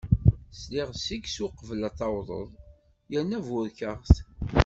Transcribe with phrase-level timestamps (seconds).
[0.61, 2.47] Sliɣ seg-s uqbel ad d-tawdeḍ,
[3.11, 4.13] yerna burkeɣ-t.